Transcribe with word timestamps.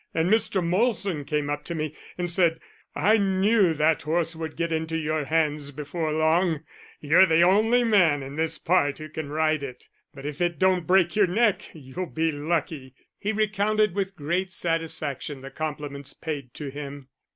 And 0.15 0.31
Mr. 0.31 0.65
Molson 0.65 1.25
came 1.27 1.47
up 1.47 1.63
to 1.65 1.75
me 1.75 1.93
and 2.17 2.31
said, 2.31 2.59
'I 2.95 3.17
knew 3.17 3.73
that 3.75 4.01
horse 4.01 4.35
would 4.35 4.55
get 4.55 4.71
into 4.71 4.97
your 4.97 5.25
hands 5.25 5.69
before 5.69 6.11
long, 6.11 6.61
you're 7.01 7.27
the 7.27 7.43
only 7.43 7.83
man 7.83 8.23
in 8.23 8.35
this 8.35 8.57
part 8.57 8.97
who 8.97 9.09
can 9.09 9.29
ride 9.29 9.61
it 9.61 9.89
but 10.11 10.25
if 10.25 10.41
it 10.41 10.57
don't 10.57 10.87
break 10.87 11.15
your 11.15 11.27
neck, 11.27 11.69
you'll 11.75 12.07
be 12.07 12.31
lucky.'" 12.31 12.95
He 13.19 13.31
recounted 13.31 13.93
with 13.93 14.15
great 14.15 14.51
satisfaction 14.51 15.41
the 15.41 15.51
compliments 15.51 16.13
paid 16.13 16.55
to 16.55 16.69
him. 16.69 17.09